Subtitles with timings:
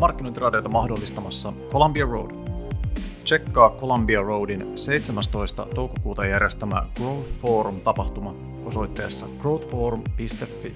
[0.00, 2.30] markkinointiradiota mahdollistamassa Columbia Road.
[3.24, 5.66] Tsekkaa Columbia Roadin 17.
[5.74, 8.34] toukokuuta järjestämä Growth Forum-tapahtuma
[8.64, 10.74] osoitteessa growthforum.fi.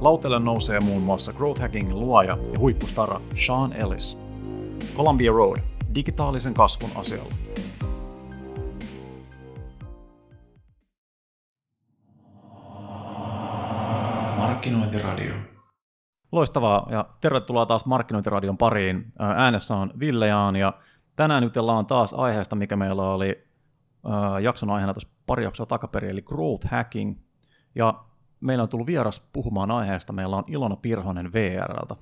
[0.00, 4.18] Lautelle nousee muun muassa Growth Hackingin luoja ja huippustara Sean Ellis.
[4.96, 5.58] Columbia Road,
[5.94, 7.34] digitaalisen kasvun asialla.
[14.36, 15.55] Markkinointiradio.
[16.36, 19.12] Loistavaa ja tervetuloa taas Markkinointiradion pariin.
[19.18, 20.72] Äänessä on Ville Jaan ja
[21.16, 23.46] tänään jutellaan taas aiheesta, mikä meillä oli
[24.42, 27.18] jakson aiheena tuossa pari jaksoa takaperin, eli growth hacking.
[27.74, 27.94] Ja
[28.40, 30.12] meillä on tullut vieras puhumaan aiheesta.
[30.12, 31.96] Meillä on Ilona Pirhonen VRltä.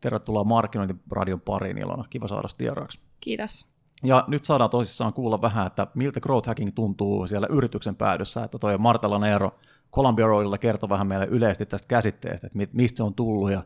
[0.00, 3.00] Tervetuloa Markkinointiradion pariin Ilona, kiva saada vieraaksi.
[3.20, 3.66] Kiitos.
[4.02, 8.58] Ja nyt saadaan tosissaan kuulla vähän, että miltä growth hacking tuntuu siellä yrityksen päädyssä, että
[8.58, 9.54] toi Martella Neero
[9.92, 13.62] Columbia Roadilla kertoi vähän meille yleisesti tästä käsitteestä, että mistä se on tullut ja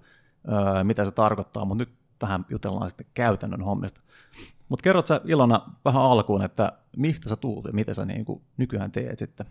[0.48, 4.00] öö, mitä se tarkoittaa, mutta nyt vähän jutellaan sitten käytännön hommista.
[4.68, 8.42] Mutta kerrot sä Ilona vähän alkuun, että mistä sä tuut ja mitä sä niin kuin
[8.56, 9.46] nykyään teet sitten?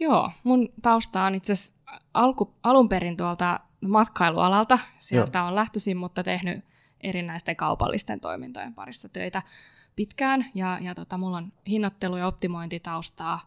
[0.00, 1.74] Joo, mun tausta on itse asiassa
[2.14, 4.78] alku, alun perin tuolta matkailualalta.
[4.98, 5.48] Sieltä Joo.
[5.48, 6.64] on lähtöisin, mutta tehnyt
[7.00, 9.42] erinäisten kaupallisten toimintojen parissa töitä
[9.96, 10.44] pitkään.
[10.54, 13.40] Ja, ja tota, mulla on hinnoittelu- ja optimointitaustaa,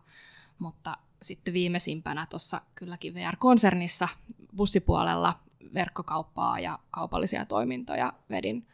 [0.59, 4.07] mutta sitten viimeisimpänä tuossa kylläkin VR-konsernissa
[4.55, 5.39] bussipuolella
[5.73, 8.67] verkkokauppaa ja kaupallisia toimintoja vedin,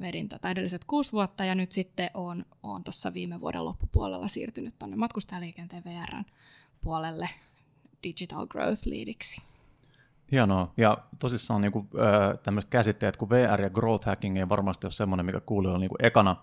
[0.00, 4.74] vedin tota edelliset kuusi vuotta ja nyt sitten olen, olen tuossa viime vuoden loppupuolella siirtynyt
[4.78, 6.24] tuonne matkustajaliikenteen VRn
[6.80, 7.28] puolelle
[8.02, 9.42] Digital Growth Leadiksi.
[10.32, 10.72] Hienoa.
[10.76, 11.88] Ja tosissaan niin kuin,
[12.42, 16.04] tämmöiset käsitteet kuin VR ja growth hacking ei varmasti ole semmoinen, mikä kuulijoilla niin kuin
[16.06, 16.36] ekana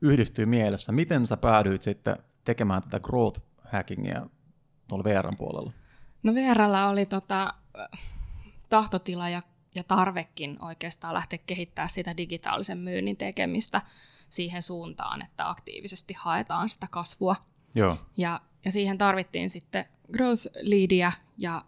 [0.00, 0.92] yhdistyy mielessä.
[0.92, 3.40] Miten sä päädyit sitten tekemään tätä growth
[3.72, 4.26] hackingia
[4.92, 5.72] tuolla VRn puolella?
[6.22, 7.54] No VRllä oli tota,
[8.68, 9.42] tahtotila ja,
[9.74, 13.82] ja tarvekin oikeastaan lähteä kehittämään sitä digitaalisen myynnin tekemistä
[14.28, 17.36] siihen suuntaan, että aktiivisesti haetaan sitä kasvua.
[17.74, 17.96] Joo.
[18.16, 21.64] Ja, ja siihen tarvittiin sitten growth leadia ja,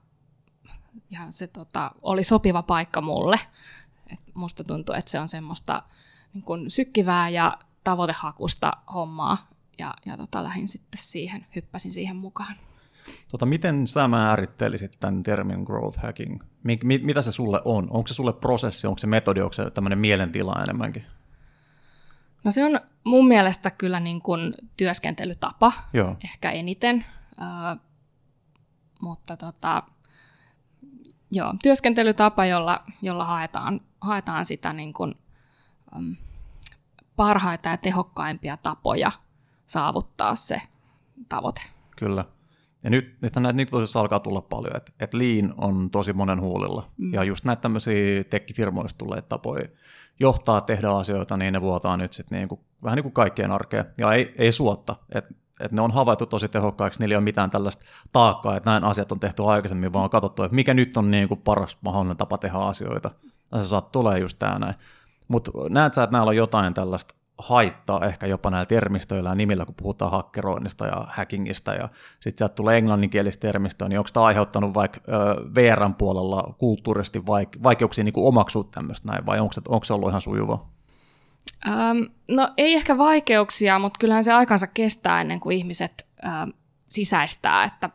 [1.10, 3.40] ja se tota, oli sopiva paikka mulle.
[4.06, 5.82] Et musta tuntuu, että se on semmoista
[6.34, 9.48] niin kun sykkivää ja tavoitehakusta hommaa
[9.78, 12.54] ja, ja tota, lähdin sitten siihen, hyppäsin siihen mukaan.
[13.28, 16.42] Tota, miten sä määrittelisit tämän termin growth hacking?
[16.62, 17.86] Mit, mit, mitä se sulle on?
[17.90, 21.04] Onko se sulle prosessi, onko se metodi, onko se tämmöinen mielentila enemmänkin?
[22.44, 26.16] No se on mun mielestä kyllä niin kuin työskentelytapa Joo.
[26.24, 27.04] ehkä eniten,
[27.40, 27.80] uh,
[29.00, 29.82] mutta tota,
[31.30, 35.14] joo, työskentelytapa, jolla, jolla haetaan, haetaan sitä niin kuin,
[35.96, 36.16] um,
[37.16, 39.12] parhaita ja tehokkaimpia tapoja
[39.66, 40.62] saavuttaa se
[41.28, 41.62] tavoite.
[41.96, 42.24] Kyllä.
[42.84, 46.88] Ja nyt, nythän näitä tosissaan alkaa tulla paljon, että, että lean on tosi monen huulilla.
[46.96, 47.14] Mm.
[47.14, 49.68] Ja just näitä tämmöisiä tekkifirmoista tulee tapoja
[50.20, 53.84] johtaa, tehdä asioita, niin ne vuotaa nyt sitten niin kuin, vähän niin kuin kaikkien arkeen.
[53.98, 57.50] Ja ei, ei suotta, että että ne on havaittu tosi tehokkaiksi, niillä ei ole mitään
[57.50, 61.10] tällaista taakkaa, että näin asiat on tehty aikaisemmin, vaan on katsottu, että mikä nyt on
[61.10, 63.10] niin kuin paras mahdollinen tapa tehdä asioita.
[63.52, 64.74] Ja se saat tulee just tämä näin.
[65.28, 69.64] Mutta näet sä, että näillä on jotain tällaista haittaa ehkä jopa näillä termistöillä ja nimillä,
[69.64, 71.86] kun puhutaan hakkeroinnista ja hackingista, ja
[72.20, 75.00] sitten sieltä tulee englanninkielistä termistöä, niin onko tämä aiheuttanut vaikka
[75.54, 80.08] VRn puolella kulttuurisesti vaik- vaikeuksia niin omaksua tämmöistä näin, vai onko se, onko se ollut
[80.08, 80.66] ihan sujuva?
[81.68, 86.54] Um, no ei ehkä vaikeuksia, mutta kyllähän se aikansa kestää ennen kuin ihmiset uh,
[86.88, 87.90] sisäistää, että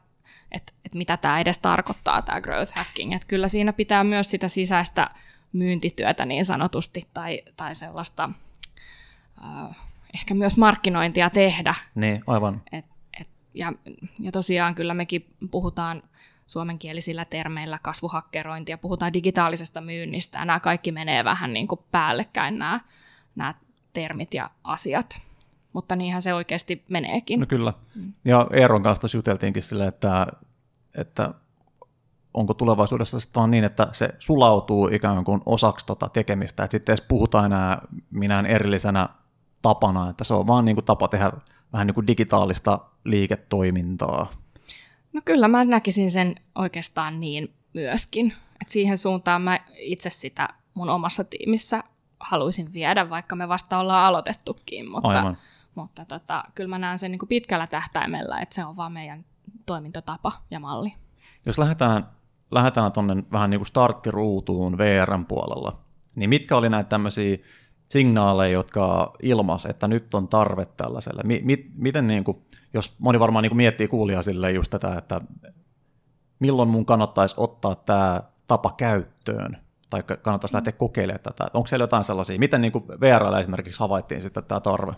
[0.52, 3.14] et, et mitä tämä edes tarkoittaa, tämä growth hacking.
[3.14, 5.10] Et kyllä siinä pitää myös sitä sisäistä
[5.54, 8.30] myyntityötä niin sanotusti tai, tai sellaista
[9.44, 9.78] äh,
[10.14, 11.76] ehkä myös markkinointia tehdä.
[11.96, 12.62] Niin, aivan.
[12.72, 12.86] Et,
[13.20, 13.74] et, ja,
[14.20, 16.04] ja tosiaan kyllä mekin puhutaan
[16.48, 22.80] suomenkielisillä termeillä kasvuhakkerointia, puhutaan digitaalisesta myynnistä, ja nämä kaikki menee vähän niin kuin päällekkäin nämä,
[23.36, 23.54] nämä
[23.94, 25.22] termit ja asiat.
[25.74, 27.40] Mutta niinhän se oikeasti meneekin.
[27.40, 27.74] No kyllä.
[28.26, 30.28] Ja Eeron kanssa juteltiinkin sille, että,
[30.96, 31.34] että
[32.34, 37.06] onko tulevaisuudessa vaan niin, että se sulautuu ikään kuin osaksi tota tekemistä, että sitten edes
[37.08, 37.82] puhutaan enää
[38.12, 39.10] minään erillisenä
[39.62, 41.32] tapana, että se on vaan niin kuin tapa tehdä
[41.74, 44.32] vähän niin kuin digitaalista liiketoimintaa.
[45.14, 48.34] No kyllä mä näkisin sen oikeastaan niin myöskin.
[48.62, 51.84] että siihen suuntaan mä itse sitä mun omassa tiimissä
[52.20, 55.36] haluaisin viedä, vaikka me vasta ollaan aloitettukin, mutta,
[55.76, 59.26] mutta tota, kyllä mä näen sen niin kuin pitkällä tähtäimellä, että se on vaan meidän
[59.66, 60.94] toimintatapa ja malli.
[61.46, 62.08] Jos lähdetään,
[62.52, 65.80] lähdetään tuonne vähän niin kuin starttiruutuun VRn puolella,
[66.16, 67.38] niin mitkä oli näitä tämmöisiä
[67.90, 71.22] signaaleja, jotka ilmas, että nyt on tarve tällaiselle.
[71.24, 72.38] Mi- mi- miten niin kuin,
[72.74, 75.20] jos moni varmaan niin kuin miettii kuulijaa sille just tätä, että
[76.40, 79.58] milloin mun kannattaisi ottaa tämä tapa käyttöön,
[79.90, 81.48] tai kannattaisi lähteä kokeilemaan tätä?
[81.54, 82.40] Onko siellä jotain sellaisia?
[82.40, 84.94] Miten niin VRL esimerkiksi havaittiin sitten tämä tarve?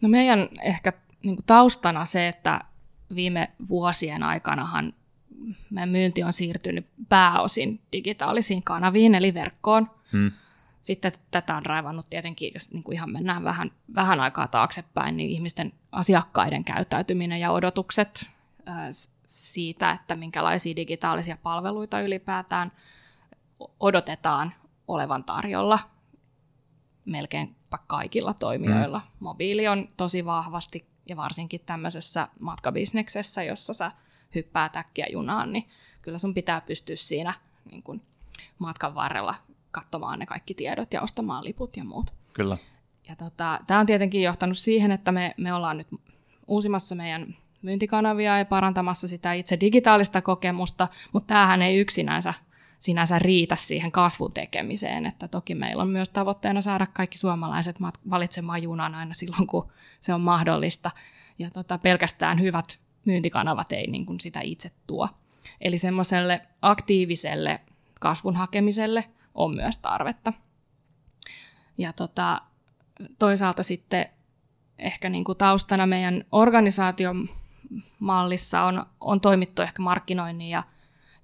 [0.00, 0.92] No meidän ehkä
[1.22, 2.60] niin kuin taustana se, että
[3.14, 4.92] viime vuosien aikanahan
[5.70, 9.90] meidän myynti on siirtynyt pääosin digitaalisiin kanaviin, eli verkkoon.
[10.12, 10.30] Hmm.
[10.82, 15.30] Sitten tätä on raivannut tietenkin, jos niin kuin ihan mennään vähän, vähän aikaa taaksepäin, niin
[15.30, 18.26] ihmisten asiakkaiden käyttäytyminen ja odotukset
[19.26, 22.72] siitä, että minkälaisia digitaalisia palveluita ylipäätään
[23.80, 24.54] odotetaan
[24.88, 25.78] olevan tarjolla
[27.04, 28.98] melkein kaikilla toimijoilla.
[28.98, 29.10] Mm.
[29.20, 33.92] Mobiili on tosi vahvasti, ja varsinkin tämmöisessä matkabisneksessä, jossa sä
[34.34, 35.68] hyppää täkkiä junaan, niin
[36.02, 37.34] kyllä sun pitää pystyä siinä
[37.70, 38.02] niin kun
[38.58, 39.34] matkan varrella
[39.70, 42.14] katsomaan ne kaikki tiedot ja ostamaan liput ja muut.
[42.32, 42.56] Kyllä.
[43.08, 45.88] Ja tota, tämä on tietenkin johtanut siihen, että me, me ollaan nyt
[46.46, 52.34] uusimassa meidän myyntikanavia ja parantamassa sitä itse digitaalista kokemusta, mutta tämähän ei yksinänsä
[52.78, 57.76] sinänsä riitä siihen kasvun tekemiseen, että toki meillä on myös tavoitteena saada kaikki suomalaiset
[58.10, 59.68] valitsemaan junan aina silloin, kun
[60.00, 60.90] se on mahdollista,
[61.38, 65.08] ja tota, pelkästään hyvät myyntikanavat ei niin kuin sitä itse tuo.
[65.60, 67.60] Eli semmoiselle aktiiviselle
[68.00, 69.04] kasvun hakemiselle
[69.38, 70.32] on myös tarvetta.
[71.78, 72.40] Ja tota,
[73.18, 74.06] toisaalta sitten
[74.78, 77.28] ehkä niin kuin taustana meidän organisaation
[77.98, 80.62] mallissa on, on toimittu ehkä markkinoinnin ja,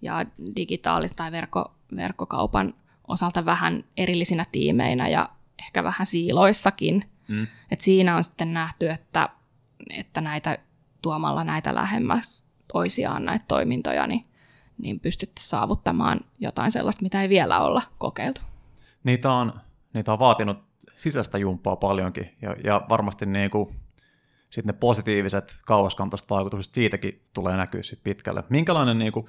[0.02, 0.26] ja
[0.56, 2.74] digitaalista tai verkko, verkkokaupan
[3.08, 5.28] osalta vähän erillisinä tiimeinä ja
[5.58, 7.10] ehkä vähän siiloissakin.
[7.28, 7.46] Mm.
[7.70, 9.28] Et siinä on sitten nähty, että,
[9.90, 10.58] että näitä
[11.02, 14.24] tuomalla näitä lähemmäs toisiaan näitä toimintoja, niin,
[14.82, 18.40] niin pystytte saavuttamaan jotain sellaista, mitä ei vielä olla kokeiltu.
[19.04, 19.52] Niitä on,
[19.92, 20.58] niitä on vaatinut
[20.96, 23.68] sisäistä jumppaa paljonkin ja, ja varmasti niin kuin
[24.50, 28.44] sitten ne positiiviset kauaskantoiset vaikutukset siitäkin tulee näkyä sitten pitkälle.
[28.48, 29.26] Minkälainen, niin kuin,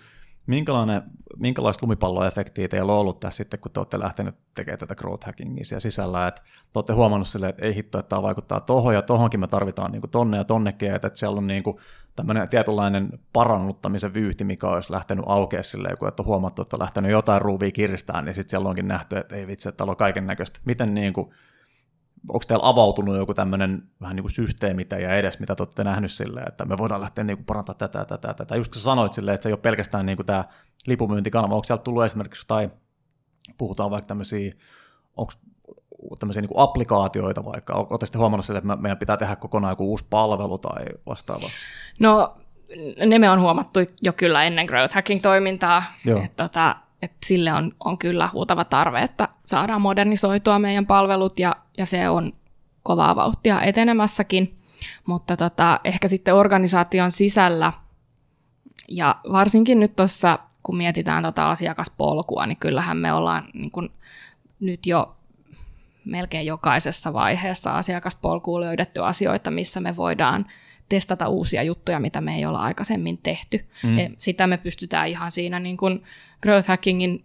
[0.47, 1.01] minkälainen,
[1.37, 5.65] minkälaista lumipalloefektiä teillä on ollut tässä sitten, kun te olette lähteneet tekemään tätä growth hackingia
[5.65, 9.01] siellä sisällä, että te olette huomannut silleen, että ei hitto, että tämä vaikuttaa tohon ja
[9.01, 11.77] tohonkin me tarvitaan niin kuin tonne ja tonnekin, että, siellä on niin kuin
[12.15, 16.81] tämmöinen tietynlainen parannuttamisen vyyhti, mikä olisi lähtenyt aukeaa silleen, kun että on huomattu, että on
[16.81, 19.97] lähtenyt jotain ruuvia kiristää, niin sitten siellä onkin nähty, että ei vitsi, että täällä on
[19.97, 20.59] kaiken näköistä.
[20.65, 21.29] Miten niin kuin,
[22.29, 26.11] onko teillä avautunut joku tämmöinen vähän niin kuin systeemi ja edes, mitä te olette nähnyt
[26.11, 28.55] silleen, että me voidaan lähteä niin kuin parantamaan tätä, tätä, tätä.
[28.55, 30.43] Just kun sä sanoit silleen, että se ei ole pelkästään niin kuin tämä
[30.87, 32.69] lipumyyntikanava, onko sieltä tullut esimerkiksi tai
[33.57, 34.53] puhutaan vaikka tämmöisiä,
[35.17, 35.33] onko
[36.19, 39.89] tämmöisiä niin kuin applikaatioita vaikka, olette sitten huomannut sille, että meidän pitää tehdä kokonaan joku
[39.89, 41.49] uusi palvelu tai vastaava?
[41.99, 42.37] No
[43.05, 45.83] ne me on huomattu jo kyllä ennen growth hacking-toimintaa,
[46.23, 46.75] että tota,
[47.05, 52.09] että sille on, on kyllä huutava tarve, että saadaan modernisoitua meidän palvelut ja, ja se
[52.09, 52.33] on
[52.83, 54.59] kovaa vauhtia etenemässäkin,
[55.05, 57.73] mutta tota, ehkä sitten organisaation sisällä
[58.87, 63.89] ja varsinkin nyt tuossa, kun mietitään tota asiakaspolkua, niin kyllähän me ollaan niin kun
[64.59, 65.15] nyt jo
[66.05, 70.45] melkein jokaisessa vaiheessa asiakaspolkuun löydetty asioita, missä me voidaan
[70.89, 73.65] testata uusia juttuja, mitä me ei olla aikaisemmin tehty.
[73.83, 74.15] Mm.
[74.17, 76.03] Sitä me pystytään ihan siinä niin kuin
[76.41, 77.23] growth hackingin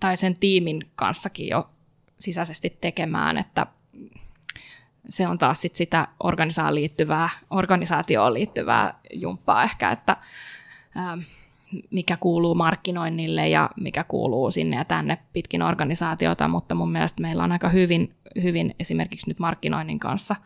[0.00, 1.70] tai sen tiimin kanssakin jo
[2.18, 3.66] sisäisesti tekemään, että
[5.08, 10.16] se on taas sit sitä organisaatioon liittyvää, organisaatioon liittyvää jumppaa ehkä, että
[10.96, 11.20] ähm,
[11.90, 17.44] mikä kuuluu markkinoinnille ja mikä kuuluu sinne ja tänne pitkin organisaatiota, mutta mun mielestä meillä
[17.44, 20.36] on aika hyvin, hyvin esimerkiksi nyt markkinoinnin kanssa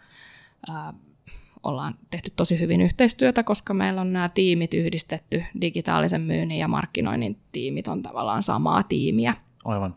[0.70, 0.94] äh,
[1.62, 7.38] ollaan tehty tosi hyvin yhteistyötä, koska meillä on nämä tiimit yhdistetty, digitaalisen myynnin ja markkinoinnin
[7.52, 9.34] tiimit on tavallaan samaa tiimiä.
[9.64, 9.94] Aivan.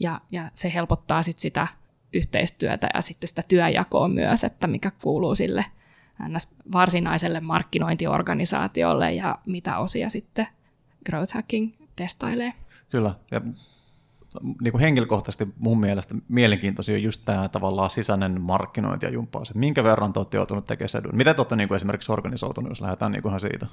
[0.00, 1.66] Ja, ja se helpottaa sit sitä
[2.12, 5.64] yhteistyötä ja sitten sitä työjakoa myös, että mikä kuuluu sille
[6.72, 10.46] varsinaiselle markkinointiorganisaatiolle ja mitä osia sitten
[11.06, 12.52] growth hacking testailee.
[12.90, 13.40] Kyllä, ja
[14.62, 19.54] niin kuin henkilökohtaisesti mun mielestä mielenkiintoisia on just tämä tavallaan sisäinen markkinointi ja jumppaus.
[19.54, 21.16] Minkä verran te olette joutuneet tekemään sedun?
[21.16, 23.66] Miten te olette niin kuin esimerkiksi organisoitunut, jos lähdetään niin kuin ihan siitä?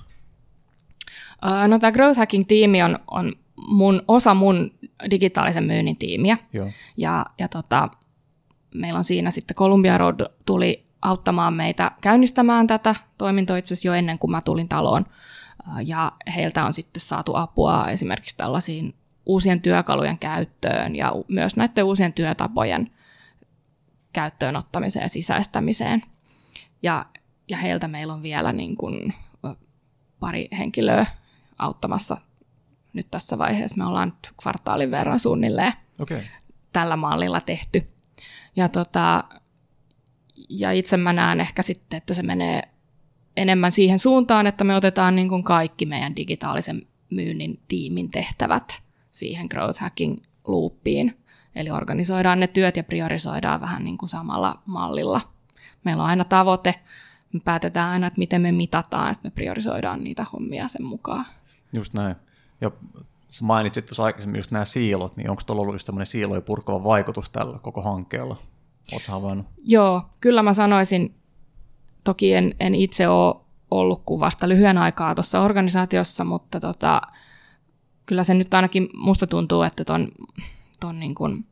[1.68, 3.34] no tämä Growth Hacking-tiimi on, on
[3.68, 4.72] mun, osa mun
[5.12, 6.38] digitaalisen myynnin tiimiä.
[6.54, 6.72] Joo.
[6.98, 7.90] Ja, ja tota,
[8.74, 13.94] meillä on siinä sitten Columbia Road tuli auttamaan meitä käynnistämään tätä toimintoa itse asiassa jo
[13.94, 15.06] ennen kuin mä tulin taloon.
[15.86, 22.14] Ja heiltä on sitten saatu apua esimerkiksi tällaisiin uusien työkalujen käyttöön ja myös näiden uusien
[22.14, 22.92] työtapojen
[24.14, 26.02] käyttöön ottamiseen ja sisäistämiseen.
[26.84, 27.06] Ja,
[27.50, 29.14] ja heiltä meillä on vielä niin kuin
[30.20, 31.06] pari henkilöä
[31.58, 32.18] auttamassa
[32.94, 33.78] nyt tässä vaiheessa.
[33.78, 36.22] Me ollaan nyt kvartaalin verran suunnilleen okay.
[36.74, 37.88] tällä mallilla tehty.
[38.56, 39.24] Ja, tota,
[40.50, 42.62] ja itse mä näen ehkä sitten, että se menee
[43.38, 48.85] enemmän siihen suuntaan, että me otetaan niin kuin kaikki meidän digitaalisen myynnin tiimin tehtävät
[49.16, 50.18] siihen growth hacking
[50.48, 51.18] luuppiin.
[51.56, 55.22] Eli organisoidaan ne työt ja priorisoidaan vähän niin kuin samalla mallilla.
[55.84, 56.76] Meillä on aina tavoite,
[57.34, 61.26] me päätetään aina, että miten me mitataan, ja sitten me priorisoidaan niitä hommia sen mukaan.
[61.74, 62.16] Just näin.
[62.62, 62.72] Ja
[63.30, 66.84] sä mainitsit tuossa aikaisemmin just nämä siilot, niin onko tuolla ollut just tämmöinen siiloja purkava
[66.84, 68.38] vaikutus tällä koko hankkeella?
[68.92, 69.46] Oletko havainnut?
[69.64, 71.16] Joo, kyllä mä sanoisin,
[72.04, 73.36] toki en, en itse ole
[73.72, 77.02] ollut kuvasta lyhyen aikaa tuossa organisaatiossa, mutta tota,
[78.06, 80.08] kyllä se nyt ainakin musta tuntuu, että ton,
[80.80, 81.46] ton niin kuin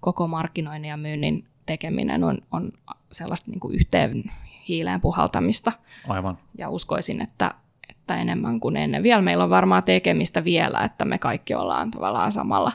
[0.00, 2.72] koko markkinoinnin ja myynnin tekeminen on, on
[3.12, 4.24] sellaista niin kuin yhteen
[4.68, 5.72] hiileen puhaltamista.
[6.08, 6.38] Aivan.
[6.58, 7.54] Ja uskoisin, että,
[7.88, 9.02] että enemmän kuin ennen.
[9.02, 12.72] Vielä meillä on varmaan tekemistä vielä, että me kaikki ollaan tavallaan samalla,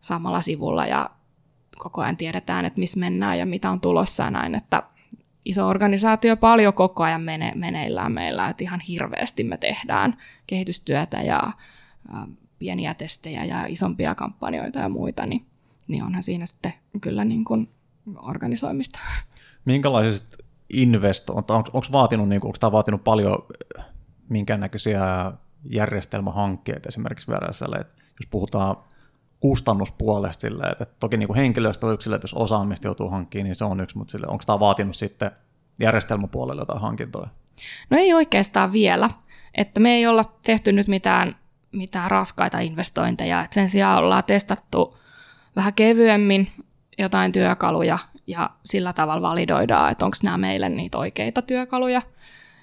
[0.00, 1.10] samalla sivulla ja
[1.78, 4.82] koko ajan tiedetään, että missä mennään ja mitä on tulossa ja näin, että
[5.44, 11.42] iso organisaatio paljon koko ajan mene, meneillään meillä, että ihan hirveästi me tehdään kehitystyötä ja
[12.14, 12.26] ä,
[12.58, 15.46] pieniä testejä ja isompia kampanjoita ja muita, niin,
[15.88, 17.68] niin onhan siinä sitten kyllä niin kuin
[18.22, 18.98] organisoimista.
[19.64, 23.46] Minkälaiset investoinnit, onko, onko, vaatinut, niin kuin, onko tämä vaatinut paljon
[24.28, 25.32] minkäännäköisiä
[25.64, 28.76] järjestelmähankkeita esimerkiksi VRSL, että jos puhutaan
[29.40, 33.64] kustannuspuolesta sille, että toki niin kuin henkilöstö on yksilö, jos osaamista joutuu hankkimaan, niin se
[33.64, 35.30] on yksi, mutta sille, onko tämä vaatinut sitten
[35.80, 37.28] järjestelmäpuolelle jotain hankintoja?
[37.90, 39.10] No ei oikeastaan vielä,
[39.54, 41.36] että me ei olla tehty nyt mitään,
[41.72, 44.98] mitään raskaita investointeja, että sen sijaan ollaan testattu
[45.56, 46.48] vähän kevyemmin
[46.98, 52.02] jotain työkaluja ja sillä tavalla validoidaan, että onko nämä meille niitä oikeita työkaluja.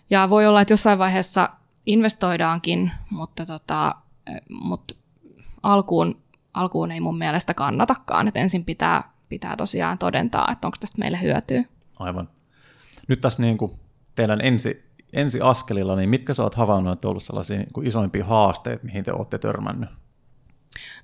[0.10, 1.50] Ja voi olla, että jossain vaiheessa
[1.86, 3.96] investoidaankin, mutta, tota,
[4.50, 4.96] mutta
[5.64, 11.00] alkuun alkuun ei mun mielestä kannatakaan, että ensin pitää, pitää tosiaan todentaa, että onko tästä
[11.00, 11.64] meille hyötyä.
[12.00, 12.30] Aivan.
[13.08, 13.72] Nyt tässä niin kuin
[14.16, 14.85] teidän ensi,
[15.15, 18.86] ensi askelilla, niin mitkä sä oot havainnut, että on ollut sellaisia niin kuin isoimpia haasteita,
[18.86, 19.89] mihin te olette törmännyt?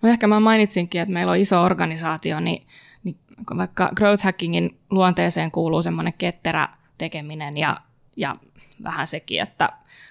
[0.01, 2.67] No ehkä mä mainitsinkin, että meillä on iso organisaatio, niin,
[3.03, 3.17] niin
[3.57, 7.81] vaikka growth hackingin luonteeseen kuuluu semmoinen ketterä tekeminen ja,
[8.17, 8.35] ja
[8.83, 9.69] vähän sekin, että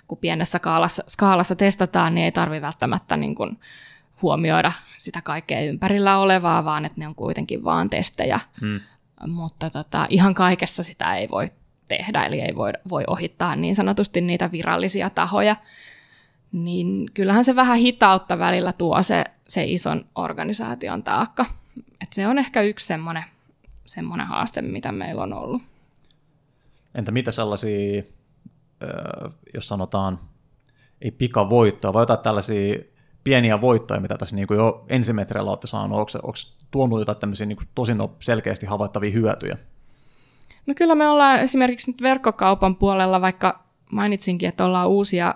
[0.09, 3.61] kun pienessä skaalassa, skaalassa testataan, niin ei tarvi välttämättä niin kuin
[4.23, 8.41] huomioida sitä kaikkea ympärillä olevaa, vaan että ne on kuitenkin vaan testejä.
[8.61, 8.81] Hmm.
[9.27, 11.49] Mutta tota, ihan kaikessa sitä ei voi
[11.91, 15.57] tehdä, eli ei voi, voi ohittaa niin sanotusti niitä virallisia tahoja.
[16.53, 21.47] Niin kyllähän se vähän hitautta välillä tuo se, se ison organisaation taakka.
[21.79, 23.25] Et se on ehkä yksi semmoinen,
[23.87, 25.63] semmoinen haaste, mitä meillä on ollut.
[26.95, 28.03] Entä mitä sellaisia,
[29.55, 30.19] jos sanotaan,
[31.03, 32.79] ei pikavoittoa, vai jotain tällaisia
[33.25, 35.99] pieniä voittoja, mitä tässä niin kuin jo ensimetreillä olette saanut?
[35.99, 36.39] Onko, onko
[36.71, 39.59] tuonut jotain tämmöisiä niin kuin tosi selkeästi havaittavia hyötyjä?
[40.67, 45.35] No kyllä me ollaan esimerkiksi nyt verkkokaupan puolella, vaikka mainitsinkin, että ollaan uusia,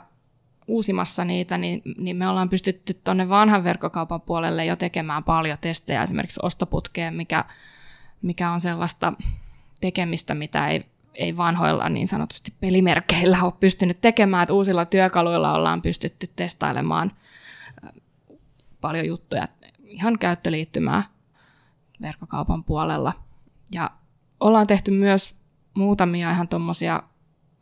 [0.68, 6.02] uusimassa niitä, niin, niin me ollaan pystytty tuonne vanhan verkkokaupan puolelle jo tekemään paljon testejä
[6.02, 7.44] esimerkiksi ostoputkeen, mikä,
[8.22, 9.12] mikä on sellaista
[9.80, 15.82] tekemistä, mitä ei, ei vanhoilla niin sanotusti pelimerkeillä ole pystynyt tekemään, että uusilla työkaluilla ollaan
[15.82, 17.12] pystytty testailemaan–
[18.84, 19.48] paljon juttuja,
[19.84, 21.02] ihan käyttöliittymää
[22.02, 23.12] verkkokaupan puolella.
[23.72, 23.90] Ja
[24.44, 25.34] ollaan tehty myös
[25.74, 27.02] muutamia ihan tuommoisia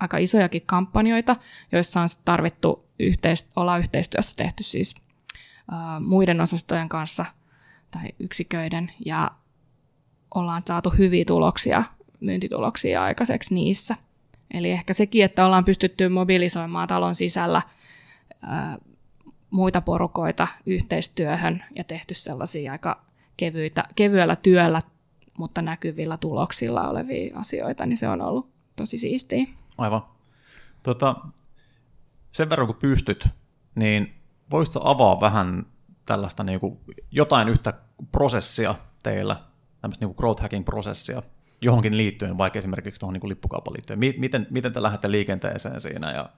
[0.01, 1.37] aika isojakin kampanjoita,
[1.73, 4.95] joissa on tarvittu yhteist- olla yhteistyössä tehty siis
[5.73, 7.25] ä, muiden osastojen kanssa
[7.91, 9.31] tai yksiköiden, ja
[10.35, 11.83] ollaan saatu hyviä tuloksia,
[12.21, 13.97] myyntituloksia aikaiseksi niissä.
[14.55, 17.63] Eli ehkä sekin, että ollaan pystytty mobilisoimaan talon sisällä
[18.45, 18.79] ä,
[19.51, 23.05] muita porukoita yhteistyöhön ja tehty sellaisia aika
[23.37, 24.83] kevyitä, kevyellä työllä,
[25.39, 29.47] mutta näkyvillä tuloksilla olevia asioita, niin se on ollut tosi siistiä.
[29.79, 30.03] Aivan.
[30.83, 31.17] Tota,
[32.33, 33.29] sen verran kun pystyt,
[33.75, 34.15] niin
[34.51, 35.67] voisitko avaa vähän
[36.07, 36.79] tällaista niin kuin,
[37.11, 37.73] jotain yhtä
[38.13, 39.37] prosessia teillä,
[39.81, 41.23] tämmöistä niin kuin growth hacking prosessia,
[41.63, 43.99] johonkin liittyen, vaikka esimerkiksi tuohon niin lippukaupan liittyen.
[43.99, 46.31] Miten, miten te lähdette liikenteeseen siinä ja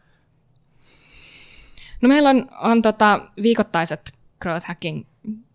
[2.05, 5.05] No meillä on, on tota viikoittaiset growth hacking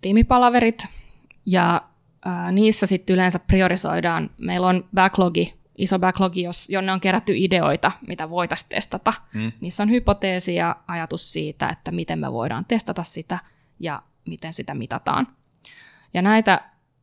[0.02, 0.86] tiimipalaverit
[1.46, 1.82] ja
[2.26, 4.30] ää, niissä sitten yleensä priorisoidaan.
[4.38, 9.14] Meillä on backlogi, iso backlogi, jos, jonne on kerätty ideoita, mitä voitaisiin testata.
[9.34, 9.52] Mm.
[9.62, 13.40] Niissä on hypoteesi ja ajatus siitä, että miten me voidaan testata sitä
[13.80, 15.28] ja miten sitä mitataan.
[16.14, 16.62] Ja näitä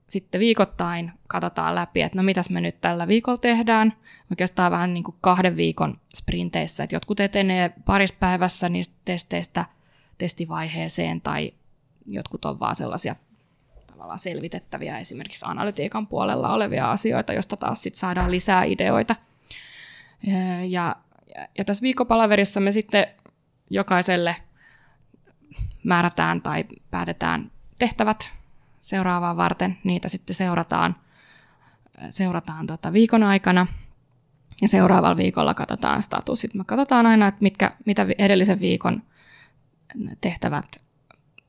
[0.08, 3.92] sitten viikoittain katsotaan läpi, että no mitäs me nyt tällä viikolla tehdään.
[4.30, 9.64] Oikeastaan vähän niin kuin kahden viikon sprinteissä, että jotkut etenee parissa päivässä niistä testeistä
[10.18, 11.52] testivaiheeseen tai
[12.06, 13.16] jotkut on vaan sellaisia
[13.96, 19.16] tavallaan selvitettäviä esimerkiksi analytiikan puolella olevia asioita, josta taas sitten saadaan lisää ideoita.
[20.68, 20.96] Ja,
[21.36, 23.06] ja, ja tässä viikopalaverissa me sitten
[23.70, 24.36] jokaiselle
[25.84, 28.30] määrätään tai päätetään tehtävät
[28.80, 29.78] seuraavaa varten.
[29.84, 30.96] Niitä sitten seurataan,
[32.10, 33.66] seurataan tota viikon aikana
[34.62, 36.54] ja seuraavalla viikolla katsotaan statusit.
[36.54, 39.02] Me katsotaan aina, että mitkä, mitä edellisen viikon
[40.20, 40.82] tehtävät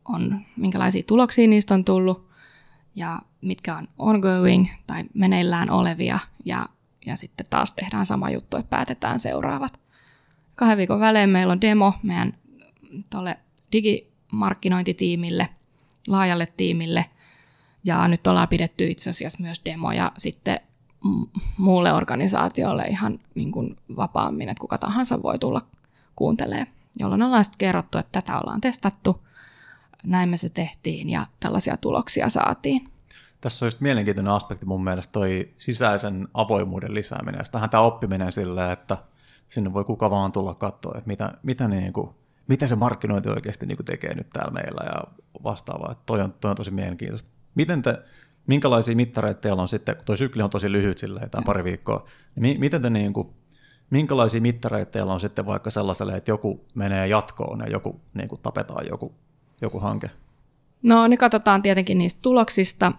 [0.06, 2.27] on, minkälaisia tuloksia niistä on tullut
[2.98, 6.20] ja mitkä on ongoing tai meneillään olevia.
[6.46, 6.70] Ja,
[7.06, 9.80] ja sitten taas tehdään sama juttu, että päätetään seuraavat.
[10.56, 12.34] Kahden viikon välein meillä on demo meidän
[13.10, 13.38] tuolle
[13.72, 15.50] digimarkkinointitiimille,
[16.08, 17.06] laajalle tiimille.
[17.84, 20.60] Ja nyt ollaan pidetty itse asiassa myös demoja sitten
[21.58, 25.62] muulle organisaatiolle ihan niin kuin vapaammin, että kuka tahansa voi tulla
[26.16, 26.68] kuuntelemaan,
[27.00, 29.27] jolloin ollaan sitten kerrottu, että tätä ollaan testattu,
[30.04, 32.90] näin me se tehtiin ja tällaisia tuloksia saatiin.
[33.42, 37.42] Tässä on just mielenkiintoinen aspekti mun mielestä toi sisäisen avoimuuden lisääminen.
[37.52, 38.98] Tähän tämä oppiminen silleen, että
[39.50, 42.10] sinne voi kuka vaan tulla katsoa, että mitä, mitä, niin kuin,
[42.48, 45.04] mitä se markkinointi oikeasti niin kuin tekee nyt täällä meillä ja
[45.44, 45.92] vastaavaa.
[45.92, 47.30] Että toi, on, toi on tosi mielenkiintoista.
[47.56, 48.00] Miten te,
[48.48, 52.06] minkälaisia mittareita teillä on sitten, kun tuo sykli on tosi lyhyt silleen, tai pari viikkoa,
[52.36, 53.28] niin miten te niin kuin,
[53.90, 58.42] minkälaisia mittareita teillä on sitten vaikka sellaiselle, että joku menee jatkoon ja joku niin kuin
[58.42, 59.16] tapetaan joku,
[59.62, 60.10] joku hanke?
[60.84, 62.92] No ne katsotaan tietenkin niistä tuloksista.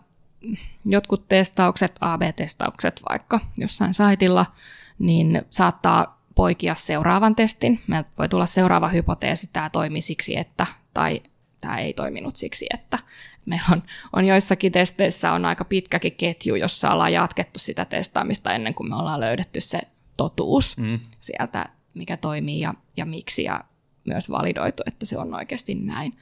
[0.85, 4.47] Jotkut testaukset, AB-testaukset vaikka jossain saitilla,
[4.99, 7.81] niin saattaa poikia seuraavan testin.
[7.87, 11.23] Meiltä voi tulla seuraava hypoteesi, tämä toimi siksi, että, tai
[11.61, 12.99] tämä ei toiminut siksi, että
[13.47, 18.75] meillä on, on joissakin testeissä on aika pitkäkin ketju, jossa ollaan jatkettu sitä testaamista ennen
[18.75, 19.81] kuin me ollaan löydetty se
[20.17, 21.01] totuus mm.
[21.21, 23.65] sieltä, mikä toimii ja, ja miksi, ja
[24.09, 26.19] myös validoitu, että se on oikeasti näin.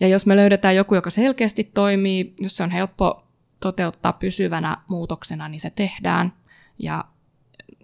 [0.00, 3.26] Ja jos me löydetään joku, joka selkeästi toimii, jos se on helppo
[3.60, 6.32] toteuttaa pysyvänä muutoksena, niin se tehdään.
[6.78, 7.04] Ja,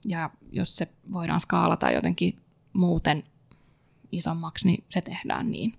[0.04, 2.38] ja jos se voidaan skaalata jotenkin
[2.72, 3.24] muuten
[4.12, 5.74] isommaksi, niin se tehdään niin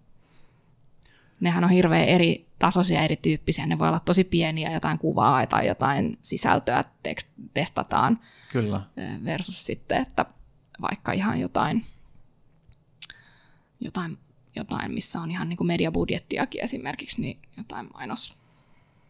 [1.40, 3.66] nehän on hirveän eri tasoisia, erityyppisiä.
[3.66, 8.20] Ne voi olla tosi pieniä, jotain kuvaa tai jotain sisältöä tekst- testataan.
[8.52, 8.82] Kyllä.
[9.26, 10.26] Versus sitten, että
[10.82, 11.84] vaikka ihan jotain,
[13.84, 14.18] jotain,
[14.56, 18.38] jotain missä on ihan niin kuin mediabudjettiakin esimerkiksi, niin jotain mainos,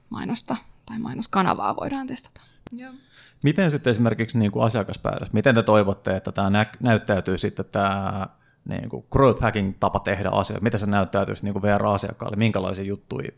[0.10, 0.56] mainosta
[0.86, 2.42] tai mainoskanavaa voidaan testata.
[2.72, 2.94] Joo.
[3.44, 8.28] Miten sitten esimerkiksi niin kuin asiakaspäätös, miten te toivotte, että tämä nä- näyttäytyy sitten tämä
[8.66, 10.64] niin kuin growth hacking tapa tehdä asioita?
[10.64, 12.38] Miten se näyttäytyisi niin kuin VR-asiakkaalle?
[12.38, 13.30] Minkälaisia juttuja?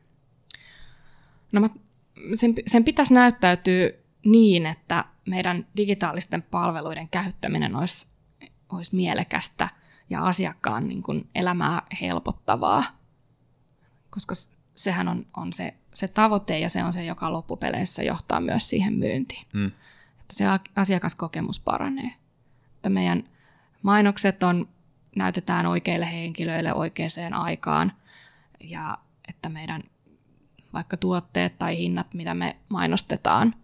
[1.52, 1.69] No mä,
[2.34, 3.89] sen, sen pitäisi näyttäytyä
[4.26, 8.08] niin, että meidän digitaalisten palveluiden käyttäminen olisi,
[8.71, 9.69] olisi mielekästä
[10.10, 12.84] ja asiakkaan niin kuin elämää helpottavaa,
[14.10, 14.36] koska
[14.76, 18.94] sehän on, on se, se tavoite ja se on se, joka loppupeleissä johtaa myös siihen
[18.94, 19.48] myyntiin.
[19.54, 19.72] Mm.
[20.22, 22.12] Että se asiakaskokemus paranee.
[22.76, 23.24] Että meidän
[23.84, 24.68] mainokset on
[25.15, 27.91] näytetään oikeille henkilöille oikeaan aikaan
[28.60, 29.84] ja että meidän
[30.74, 33.56] vaikka tuotteet tai hinnat, mitä me mainostetaan,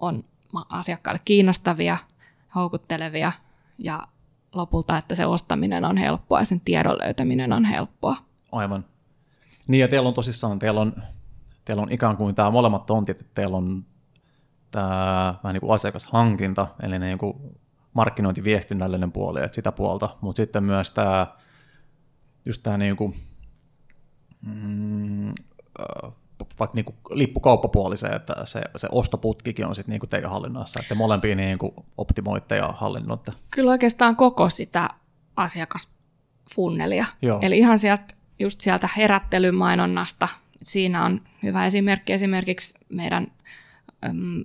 [0.00, 0.24] on
[0.68, 1.98] asiakkaille kiinnostavia,
[2.54, 3.32] houkuttelevia
[3.78, 4.08] ja
[4.52, 8.16] lopulta, että se ostaminen on helppoa ja sen tiedon löytäminen on helppoa.
[8.52, 8.84] Aivan.
[9.68, 11.02] Niin ja teillä on tosissaan, teillä on,
[11.64, 13.84] teillä on ikään kuin tämä molemmat tontit, että teillä on
[14.70, 17.34] tämä vähän niin kuin asiakashankinta, eli niin kuin
[17.94, 21.26] markkinointiviestinnällinen puoli, että sitä puolta, mutta sitten myös tämä,
[22.44, 23.14] just tämä niin kuin,
[24.46, 25.11] mm,
[26.62, 30.94] vaikka niin kuin lippukauppapuoli se, että se, se ostoputkikin on sitten niin teidän hallinnassa, että
[30.94, 33.32] molempia niin kuin optimoitte ja hallinnoitte.
[33.50, 34.88] Kyllä oikeastaan koko sitä
[35.36, 37.06] asiakasfunnelia.
[37.22, 37.38] Joo.
[37.42, 40.28] Eli ihan sieltä, just sieltä herättelymainonnasta,
[40.62, 43.32] siinä on hyvä esimerkki esimerkiksi meidän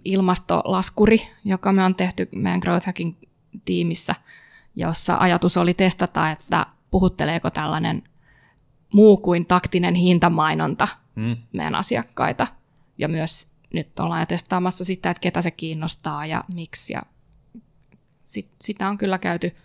[0.05, 3.15] ilmastolaskuri, joka me on tehty meidän Growth Hacking
[3.65, 4.15] tiimissä,
[4.75, 8.03] jossa ajatus oli testata, että puhutteleeko tällainen
[8.93, 11.37] muu kuin taktinen hintamainonta mm.
[11.53, 12.47] meidän asiakkaita.
[12.97, 16.93] Ja myös nyt ollaan testaamassa sitä, että ketä se kiinnostaa ja miksi.
[16.93, 17.01] Ja
[18.23, 19.55] sit, sitä on kyllä käyty,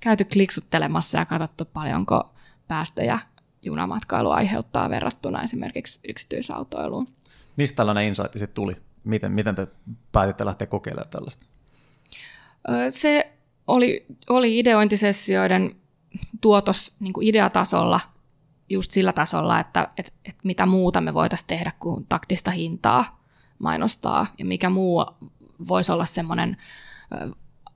[0.00, 2.30] käyty kliksuttelemassa ja katsottu paljonko
[2.68, 3.18] päästöjä
[3.62, 7.08] junamatkailu aiheuttaa verrattuna esimerkiksi yksityisautoiluun.
[7.56, 8.72] Mistä tällainen insight sitten tuli?
[9.04, 9.66] Miten, miten te
[10.12, 11.46] päätitte lähteä kokeilemaan tällaista?
[12.90, 13.32] Se
[13.66, 15.76] oli, oli ideointisessioiden
[16.40, 18.00] tuotos niin kuin ideatasolla
[18.70, 23.20] just sillä tasolla, että et, et mitä muuta me voitaisiin tehdä kuin taktista hintaa
[23.58, 25.06] mainostaa ja mikä muu
[25.68, 26.56] voisi olla semmoinen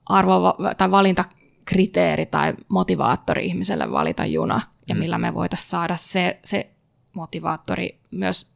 [0.09, 4.99] arvo- tai valintakriteeri tai motivaattori ihmiselle valita juna ja mm.
[4.99, 6.71] millä me voitaisiin saada se, se
[7.13, 8.51] motivaattori myös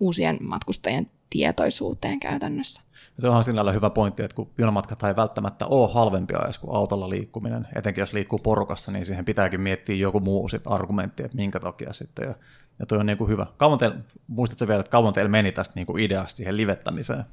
[0.00, 2.82] uusien matkustajien tietoisuuteen käytännössä.
[3.22, 7.10] Ja on sinällä hyvä pointti, että kun junamatkat ei välttämättä ole halvempia edes kuin autolla
[7.10, 11.60] liikkuminen, etenkin jos liikkuu porukassa, niin siihen pitääkin miettiä joku muu sit argumentti, että minkä
[11.60, 12.28] takia sitten.
[12.28, 12.34] Ja
[12.78, 13.46] Ja toi on niin kuin hyvä.
[13.56, 17.24] Kauan teillä, muistatko vielä, että kauan teillä meni tästä niin kuin ideasta siihen livettämiseen?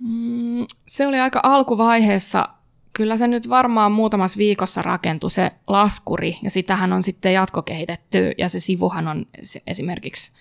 [0.00, 2.48] Mm, se oli aika alkuvaiheessa.
[2.92, 8.48] Kyllä se nyt varmaan muutamassa viikossa rakentui se laskuri, ja sitähän on sitten jatkokehitetty, ja
[8.48, 9.26] se sivuhan on
[9.66, 10.32] esimerkiksi,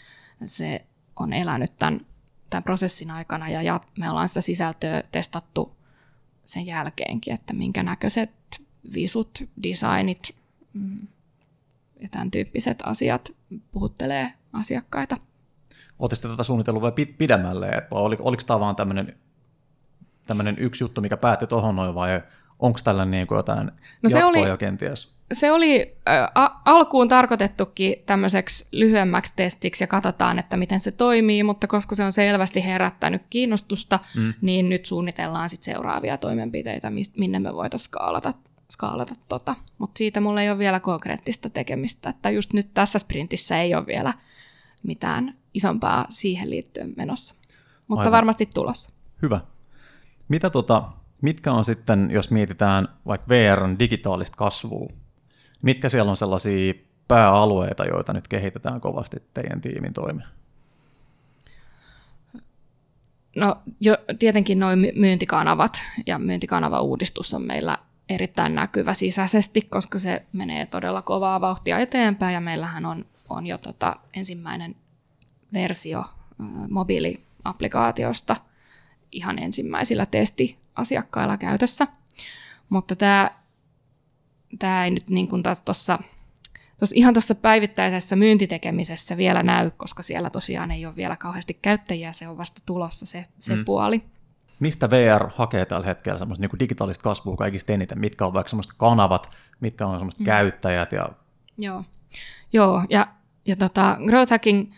[0.45, 0.86] se
[1.21, 2.01] on elänyt tämän,
[2.49, 5.75] tämän prosessin aikana, ja me ollaan sitä sisältöä testattu
[6.45, 8.31] sen jälkeenkin, että minkä näköiset
[8.93, 10.36] visut, designit
[10.73, 11.07] mm,
[11.99, 13.36] ja tämän tyyppiset asiat
[13.71, 15.17] puhuttelee asiakkaita.
[15.99, 19.17] Oletteko tätä suunnitellut vai pidemmälle, oliko, oliko tämä vaan tämmöinen,
[20.27, 22.21] tämmöinen yksi juttu, mikä päättyi tuohon noin, vai
[22.62, 23.71] onko tällä niin kuin jotain
[24.02, 25.13] no se oli, jo kenties?
[25.34, 31.67] Se oli äh, alkuun tarkoitettukin tämmöiseksi lyhyemmäksi testiksi ja katsotaan, että miten se toimii, mutta
[31.67, 34.34] koska se on selvästi herättänyt kiinnostusta, mm.
[34.41, 38.34] niin nyt suunnitellaan sit seuraavia toimenpiteitä, minne me voitaisiin skaalata
[38.71, 39.56] skaalata tota.
[39.78, 43.86] Mutta siitä mulla ei ole vielä konkreettista tekemistä, että just nyt tässä sprintissä ei ole
[43.86, 44.13] vielä
[44.84, 47.36] mitään isompaa siihen liittyen menossa.
[47.88, 48.12] Mutta Aivan.
[48.12, 48.91] varmasti tulossa.
[49.21, 49.41] Hyvä.
[50.28, 54.88] Mitä tota, mitkä on sitten, jos mietitään vaikka VRn digitaalista kasvua,
[55.62, 56.73] mitkä siellä on sellaisia
[57.07, 60.27] pääalueita, joita nyt kehitetään kovasti teidän tiimin toimeen?
[63.36, 67.77] No jo, tietenkin noin myyntikanavat ja myyntikanava-uudistus on meillä
[68.10, 73.57] erittäin näkyvä sisäisesti, koska se menee todella kovaa vauhtia eteenpäin ja meillähän on, on jo
[73.57, 74.75] tota ensimmäinen
[75.53, 76.03] versio
[76.69, 78.36] mobiiliaplikaatiosta
[79.12, 80.05] ihan ensimmäisillä
[80.75, 81.88] testiasiakkailla käytössä.
[82.69, 83.31] Mutta tämä,
[84.60, 85.99] tämä ei nyt niin kuin tuossa
[86.93, 92.27] ihan tuossa päivittäisessä myyntitekemisessä vielä näy, koska siellä tosiaan ei ole vielä kauheasti käyttäjiä, se
[92.27, 93.65] on vasta tulossa se, se mm.
[93.65, 94.03] puoli
[94.60, 97.99] mistä VR hakee tällä hetkellä semmoista niin digitaalista kasvua kaikista eniten?
[97.99, 99.29] Mitkä on vaikka semmoista kanavat,
[99.60, 100.25] mitkä on semmoista mm.
[100.25, 100.91] käyttäjät?
[100.91, 101.10] Ja...
[101.57, 101.84] Joo,
[102.53, 103.07] Joo ja,
[103.45, 104.71] ja tota, Growth Hacking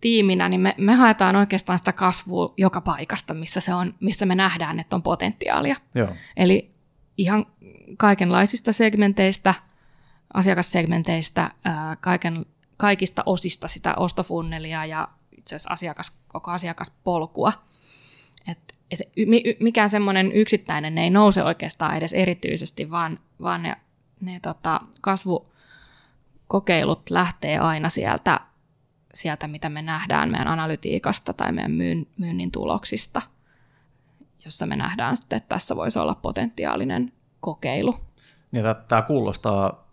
[0.00, 4.34] tiiminä, niin me, me haetaan oikeastaan sitä kasvua joka paikasta, missä, se on, missä me
[4.34, 5.76] nähdään, että on potentiaalia.
[5.94, 6.08] Joo.
[6.36, 6.70] Eli
[7.18, 7.46] ihan
[7.96, 9.54] kaikenlaisista segmenteistä,
[10.34, 15.08] asiakassegmenteistä, ää, kaiken, kaikista osista sitä ostofunnelia ja
[15.38, 17.52] itse asiassa asiakas, koko asiakaspolkua–
[18.48, 19.00] et, et
[19.60, 23.76] mikään semmoinen yksittäinen ei nouse oikeastaan edes erityisesti, vaan, vaan ne,
[24.20, 28.40] ne tota, kasvukokeilut lähtee aina sieltä,
[29.14, 33.22] sieltä, mitä me nähdään meidän analytiikasta tai meidän myyn, myynnin tuloksista,
[34.44, 37.96] jossa me nähdään sitten, että tässä voisi olla potentiaalinen kokeilu.
[38.52, 39.88] Niin, tämä kuulostaa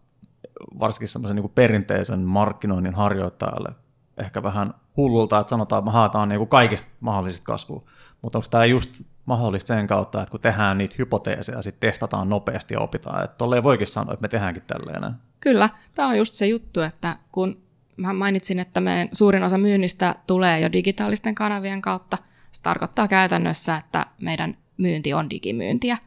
[0.80, 3.76] varsinkin semmoisen niin perinteisen markkinoinnin harjoittajalle
[4.18, 7.84] ehkä vähän hullulta, että sanotaan, että me haetaan niin kuin kaikista mahdollisista kasvua.
[8.22, 12.74] Mutta onko tämä just mahdollista sen kautta, että kun tehdään niitä hypoteeseja, sitten testataan nopeasti
[12.74, 13.24] ja opitaan.
[13.24, 15.14] Että tolleen voikin sanoa, että me tehdäänkin tälleen.
[15.40, 17.67] Kyllä, tämä on just se juttu, että kun
[17.98, 22.18] mä mainitsin, että meidän suurin osa myynnistä tulee jo digitaalisten kanavien kautta,
[22.52, 25.98] se tarkoittaa käytännössä, että meidän myynti on digimyyntiä.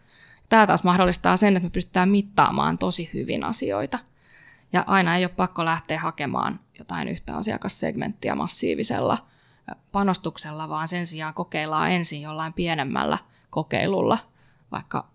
[0.48, 3.98] Tämä taas mahdollistaa sen, että me pystytään mittaamaan tosi hyvin asioita.
[4.72, 9.18] Ja aina ei ole pakko lähteä hakemaan jotain yhtä asiakassegmenttiä massiivisella
[9.92, 13.18] panostuksella, vaan sen sijaan kokeillaan ensin jollain pienemmällä
[13.50, 14.18] kokeilulla,
[14.72, 15.08] vaikka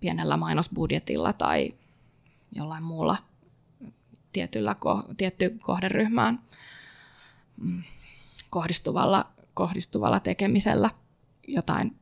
[0.00, 1.74] pienellä mainosbudjetilla tai
[2.52, 3.16] jollain muulla
[4.32, 4.76] tietyllä,
[5.16, 6.40] tietty kohderyhmään
[7.56, 7.82] mm,
[8.50, 10.90] kohdistuvalla, kohdistuvalla tekemisellä
[11.48, 11.96] jotain.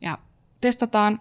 [0.00, 0.18] Ja
[0.60, 1.20] testataan,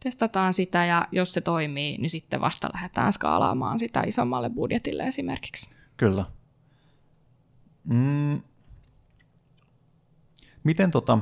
[0.00, 5.70] testataan sitä ja jos se toimii, niin sitten vasta lähdetään skaalaamaan sitä isommalle budjetille esimerkiksi.
[5.96, 6.24] Kyllä.
[7.84, 8.40] Mm,
[10.66, 11.18] Miten tota,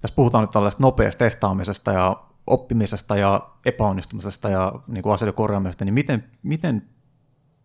[0.00, 5.84] tässä puhutaan nyt tällaista nopeasta testaamisesta ja oppimisesta ja epäonnistumisesta ja niin kuin asioiden korjaamisesta,
[5.84, 6.88] niin miten, miten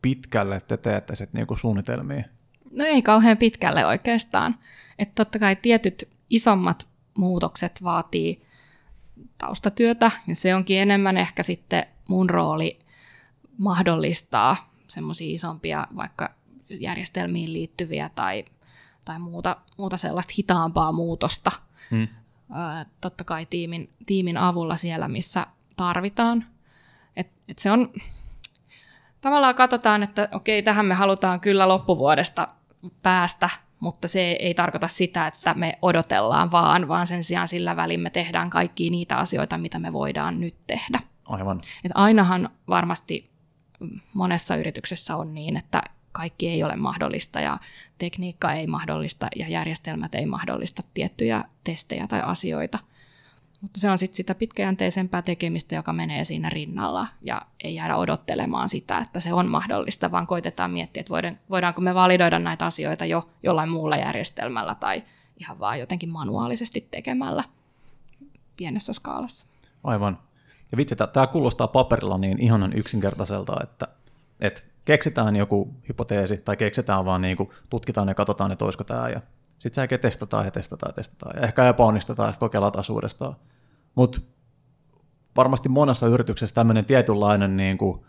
[0.02, 2.24] pitkälle te teette sitten niin suunnitelmia?
[2.72, 4.56] No ei kauhean pitkälle oikeastaan.
[5.00, 6.88] Että totta kai tietyt isommat
[7.18, 8.42] muutokset vaatii
[9.38, 12.80] taustatyötä, ja se onkin enemmän ehkä sitten mun rooli
[13.58, 16.36] mahdollistaa semmoisia isompia vaikka
[16.70, 18.46] järjestelmiin liittyviä tai
[19.10, 21.52] tai muuta, muuta sellaista hitaampaa muutosta.
[21.92, 22.08] Hmm.
[23.02, 26.46] Totta kai tiimin, tiimin avulla siellä, missä tarvitaan.
[27.16, 27.94] Et, et se on,
[29.22, 32.48] tavallaan katsotaan, että okei, tähän me halutaan kyllä loppuvuodesta
[33.02, 38.00] päästä, mutta se ei tarkoita sitä, että me odotellaan vaan, vaan sen sijaan sillä välin
[38.00, 41.00] me tehdään kaikki niitä asioita, mitä me voidaan nyt tehdä.
[41.26, 41.62] Aivan.
[41.84, 43.30] Et ainahan varmasti
[44.14, 45.84] monessa yrityksessä on niin, että
[46.20, 47.58] kaikki ei ole mahdollista ja
[47.98, 52.80] tekniikka ei mahdollista ja järjestelmät ei mahdollista tiettyjä testejä tai asioita.
[53.62, 58.70] Mutta se on sitten sitä pitkäjänteisempää tekemistä, joka menee siinä rinnalla ja ei jäädä odottelemaan
[58.70, 63.30] sitä, että se on mahdollista, vaan koitetaan miettiä, että voidaanko me validoida näitä asioita jo
[63.44, 65.04] jollain muulla järjestelmällä tai
[65.38, 67.44] ihan vaan jotenkin manuaalisesti tekemällä
[68.58, 69.48] pienessä skaalassa.
[69.84, 70.20] Aivan.
[70.72, 73.88] Ja vitsi, tämä kuulostaa paperilla niin ihanan yksinkertaiselta, että,
[74.40, 79.10] että keksitään joku hypoteesi tai keksitään vaan niin kuin, tutkitaan ja katsotaan, että olisiko tämä
[79.10, 82.72] ja sitten sen jälkeen testataan ja testataan ja testataan ja ehkä epäonnistetaan ja sitten kokeillaan
[82.72, 83.36] taas uudestaan.
[83.96, 84.22] Mutta
[85.38, 88.06] varmasti monessa yrityksessä tämmöinen tietynlainen niin kuin,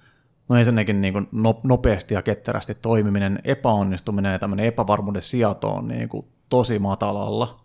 [0.49, 1.29] no ensinnäkin niin kuin
[1.63, 7.61] nopeasti ja ketterästi toimiminen, epäonnistuminen ja tämmöinen epävarmuuden sijato on niin kuin tosi matalalla.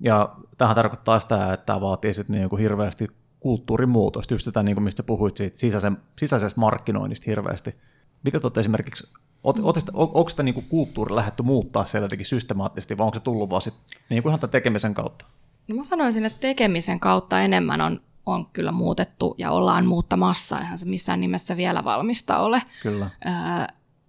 [0.00, 3.08] Ja tähän tarkoittaa sitä, että tämä vaatii sitten niin kuin hirveästi
[3.40, 7.74] kulttuurimuutosta, just sitä, niin kuin mistä puhuit siitä sisäisen, sisäisestä markkinoinnista hirveästi.
[8.22, 9.08] Miten te esimerkiksi,
[9.44, 9.54] on,
[9.94, 13.62] onko sitä niin kuin kulttuuri lähdetty muuttaa siellä jotenkin systemaattisesti, vai onko se tullut vaan
[13.62, 13.74] sit,
[14.10, 15.24] niin kuin ihan tämän tekemisen kautta?
[15.68, 20.78] No mä sanoisin, että tekemisen kautta enemmän on, on kyllä muutettu ja ollaan muuttamassa, eihän
[20.78, 22.62] se missään nimessä vielä valmista ole.
[22.82, 23.10] Kyllä.
[23.26, 23.32] Öö,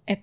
[0.08, 0.20] et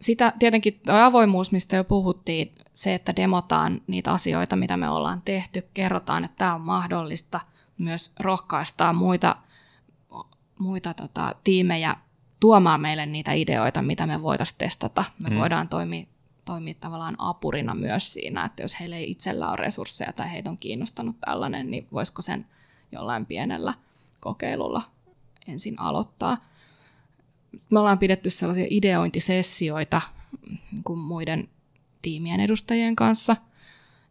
[0.00, 5.22] sitä tietenkin tuo avoimuus, mistä jo puhuttiin, se, että demotaan niitä asioita, mitä me ollaan
[5.24, 7.40] tehty, kerrotaan, että tämä on mahdollista,
[7.78, 9.36] myös rohkaistaan muita,
[10.58, 11.96] muita tota, tiimejä
[12.44, 15.04] tuomaan meille niitä ideoita, mitä me voitaisiin testata.
[15.18, 15.38] Me hmm.
[15.38, 16.06] voidaan toimia,
[16.44, 20.58] toimia tavallaan apurina myös siinä, että jos heillä ei itsellä ole resursseja tai heitä on
[20.58, 22.46] kiinnostanut tällainen, niin voisiko sen
[22.92, 23.74] jollain pienellä
[24.20, 24.82] kokeilulla
[25.48, 26.36] ensin aloittaa.
[27.42, 30.00] Sitten me ollaan pidetty sellaisia ideointisessioita
[30.72, 31.48] niin kuin muiden
[32.02, 33.36] tiimien edustajien kanssa,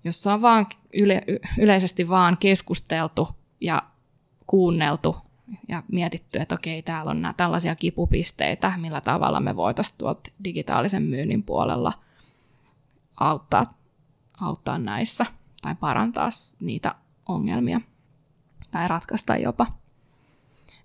[0.03, 1.23] jossa on vaan yle,
[1.59, 3.29] yleisesti vaan keskusteltu
[3.61, 3.83] ja
[4.47, 5.17] kuunneltu
[5.67, 11.03] ja mietitty, että okei, täällä on nämä tällaisia kipupisteitä, millä tavalla me voitaisiin tuolta digitaalisen
[11.03, 11.93] myynnin puolella
[13.19, 13.73] auttaa,
[14.41, 15.25] auttaa näissä
[15.61, 17.81] tai parantaa niitä ongelmia
[18.71, 19.65] tai ratkaista jopa.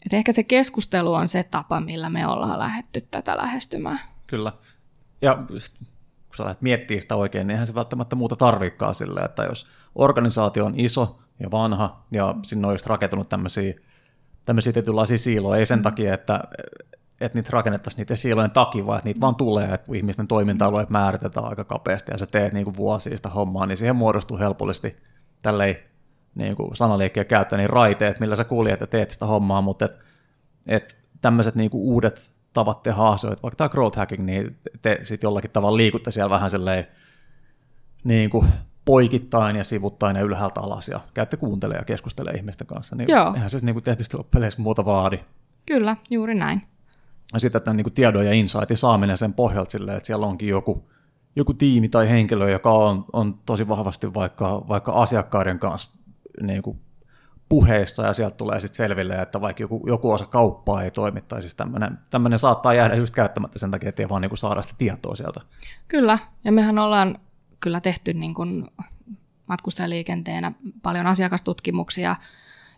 [0.07, 4.01] Et ehkä se keskustelu on se tapa, millä me ollaan lähetty tätä lähestymään.
[4.27, 4.53] Kyllä.
[5.23, 5.35] Ja
[6.29, 9.67] kun sä lähdet miettimään sitä oikein, niin eihän se välttämättä muuta tarvikkaa sille, että jos
[9.95, 13.75] organisaatio on iso ja vanha ja sinne on just rakentunut tämmöisiä
[14.49, 15.83] tämmöisiä tietynlaisia siiloja, ei sen mm.
[15.83, 16.41] takia, että,
[17.21, 21.47] että niitä rakennettaisiin niiden siilojen takia, vaan että niitä vaan tulee, että ihmisten toiminta-alueet määritetään
[21.47, 24.97] aika kapeasti ja sä teet niin kuin vuosia sitä hommaa, niin siihen muodostuu helpollisesti
[25.43, 25.77] tälleen
[26.35, 29.93] niin kuin sanaliikkeä käyttää niin raiteet, millä sä kuljet ja teet sitä hommaa, mutta et,
[30.67, 35.29] et tämmöiset niin kuin uudet tavat tehdä asioita, vaikka tämä growth hacking, niin te sitten
[35.29, 36.87] jollakin tavalla liikutte siellä vähän silleen
[38.05, 38.47] niin kuin
[38.89, 42.97] poikittain ja sivuttain ja ylhäältä alas ja käytte kuuntelemaan ja keskustelemaan ihmisten kanssa.
[42.97, 43.35] Niin Joo.
[43.35, 45.21] Eihän se niin kuin tietysti loppujen muuta vaadi.
[45.67, 46.63] Kyllä, juuri näin.
[47.33, 50.49] Ja sitten tämän niin kuin tiedon ja insightin saaminen sen pohjalta silleen, että siellä onkin
[50.49, 50.89] joku,
[51.37, 55.91] joku tiimi tai henkilö, joka on, on tosi vahvasti vaikka, vaikka asiakkaiden kanssa
[56.43, 56.81] niin kuin
[57.49, 61.43] puheissa ja sieltä tulee sitten selville, että vaikka joku, joku osa kauppaa ei toimi, tai
[61.43, 64.63] siis tämmöinen, tämmöinen saattaa jäädä just käyttämättä sen takia, että ei vaan niin kuin saada
[64.63, 65.41] sitä tietoa sieltä.
[65.89, 67.19] Kyllä, ja mehän ollaan
[67.61, 68.67] kyllä tehty niin kuin
[69.47, 72.17] matkustajaliikenteenä paljon asiakastutkimuksia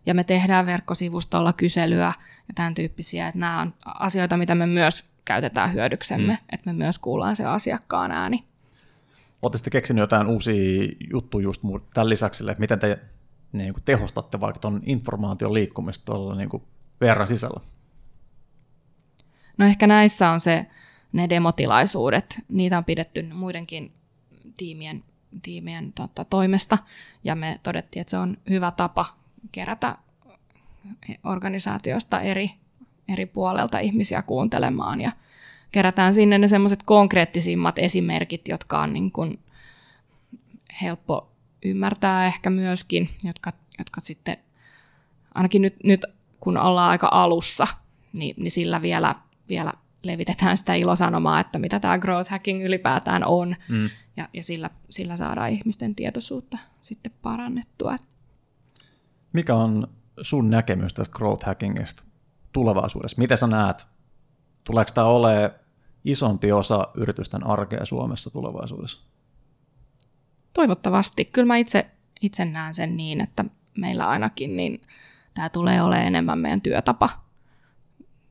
[0.06, 2.12] ja me tehdään verkkosivustolla kyselyä
[2.48, 6.38] ja tämän tyyppisiä, että nämä on asioita, mitä me myös käytetään hyödyksemme, mm.
[6.52, 8.44] että me myös kuullaan se asiakkaan ääni.
[9.42, 11.62] Oletteko keksinyt jotain uusia juttuja just
[11.94, 12.98] tämän lisäksi, että miten te
[13.52, 16.62] niin kuin tehostatte vaikka tuon informaation liikkumista tuolla niin kuin
[17.00, 17.60] verran sisällä?
[19.58, 20.66] No ehkä näissä on se,
[21.12, 23.92] ne demotilaisuudet, niitä on pidetty muidenkin
[24.56, 25.04] tiimien,
[25.42, 26.78] tiimien tota, toimesta,
[27.24, 29.06] ja me todettiin, että se on hyvä tapa
[29.52, 29.98] kerätä
[31.24, 32.50] organisaatiosta eri,
[33.08, 35.12] eri puolelta ihmisiä kuuntelemaan, ja
[35.72, 39.38] kerätään sinne ne semmoiset konkreettisimmat esimerkit, jotka on niin kuin
[40.82, 41.30] helppo
[41.64, 44.36] ymmärtää ehkä myöskin, jotka, jotka sitten
[45.34, 46.06] ainakin nyt, nyt
[46.40, 47.66] kun ollaan aika alussa,
[48.12, 49.14] niin, niin sillä vielä,
[49.48, 49.72] vielä
[50.02, 53.90] levitetään sitä ilosanomaa, että mitä tämä growth hacking ylipäätään on, mm.
[54.16, 57.96] ja, ja sillä, sillä saadaan ihmisten tietoisuutta sitten parannettua.
[59.32, 59.88] Mikä on
[60.22, 62.02] sun näkemys tästä growth hackingista
[62.52, 63.18] tulevaisuudessa?
[63.18, 63.86] Miten sä näet,
[64.64, 65.50] tuleeko tämä olemaan
[66.04, 69.00] isompi osa yritysten arkea Suomessa tulevaisuudessa?
[70.52, 71.24] Toivottavasti.
[71.24, 73.44] Kyllä mä itse, itse näen sen niin, että
[73.78, 74.82] meillä ainakin niin
[75.34, 77.08] tämä tulee olemaan enemmän meidän työtapa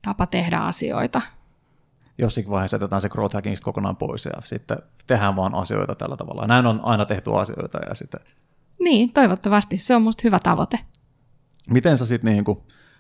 [0.01, 1.21] tapa tehdä asioita–
[2.19, 4.77] jossakin vaiheessa jätetään se growth hackingista kokonaan pois ja sitten
[5.07, 6.47] tehdään vaan asioita tällä tavalla.
[6.47, 8.19] Näin on aina tehty asioita ja sitten...
[8.79, 9.77] Niin, toivottavasti.
[9.77, 10.79] Se on musta hyvä tavoite.
[11.69, 12.45] Miten sä sitten, niin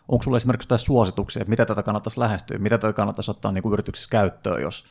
[0.07, 3.61] onko sulla esimerkiksi jotain suosituksia, että mitä tätä kannattaisi lähestyä, mitä tätä kannattaisi ottaa niin
[3.61, 4.85] kuin yrityksissä käyttöön, jos,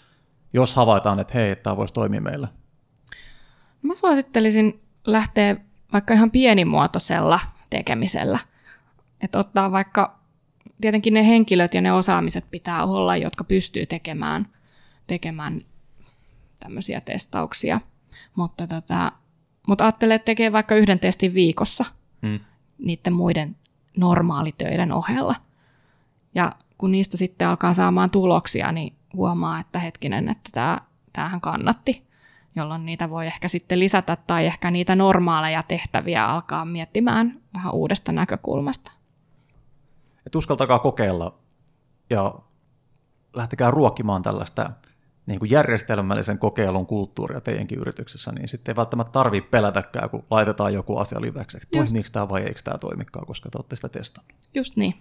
[0.52, 2.48] jos havaitaan, että hei, tämä voisi toimia meillä?
[3.82, 5.56] Mä suosittelisin lähteä
[5.92, 8.38] vaikka ihan pienimuotoisella tekemisellä.
[9.20, 10.17] Että ottaa vaikka,
[10.80, 14.48] tietenkin ne henkilöt ja ne osaamiset pitää olla, jotka pystyy tekemään,
[15.06, 15.64] tekemään
[16.60, 17.80] tämmöisiä testauksia.
[18.36, 19.12] Mutta, tota,
[19.68, 21.84] mutta ajattelee, että tekee vaikka yhden testin viikossa
[22.22, 22.40] mm.
[22.78, 23.56] niiden muiden
[23.96, 25.34] normaalitöiden ohella.
[26.34, 30.80] Ja kun niistä sitten alkaa saamaan tuloksia, niin huomaa, että hetkinen, että tämä,
[31.12, 32.08] tämähän kannatti,
[32.56, 38.12] jolloin niitä voi ehkä sitten lisätä tai ehkä niitä normaaleja tehtäviä alkaa miettimään vähän uudesta
[38.12, 38.92] näkökulmasta.
[40.28, 41.38] Et uskaltakaa kokeilla
[42.10, 42.34] ja
[43.34, 44.70] lähtekää ruokkimaan tällaista
[45.26, 50.74] niin kuin järjestelmällisen kokeilun kulttuuria teidänkin yrityksessä, niin sitten ei välttämättä tarvitse pelätäkään, kun laitetaan
[50.74, 54.32] joku asia liveksi, että toimiiko tämä vai eikö tämä toimikaan, koska te olette sitä testannut.
[54.54, 54.94] Just niin.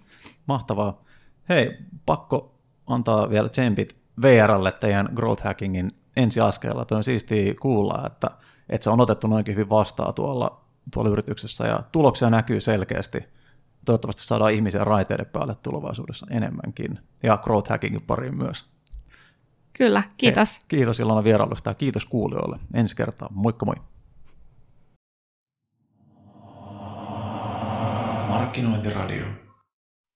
[0.46, 1.04] Mahtavaa.
[1.48, 2.54] Hei, pakko
[2.86, 6.84] antaa vielä tsempit VRlle teidän growth hackingin ensiaskeella.
[6.84, 8.28] Tuo on siistiä kuulla, että,
[8.68, 10.60] että se on otettu noinkin hyvin vastaan tuolla,
[10.92, 13.37] tuolla yrityksessä ja tuloksia näkyy selkeästi.
[13.84, 18.66] Toivottavasti saadaan ihmisiä raiteiden päälle tulevaisuudessa enemmänkin ja growth hackingin pariin myös.
[19.72, 20.58] Kyllä, kiitos.
[20.58, 22.56] Hei, kiitos Ilona vierailusta ja kiitos kuulijoille.
[22.74, 23.28] Ensi kertaa.
[23.32, 23.74] Moikka moi.
[28.28, 29.47] Markkinointiradio.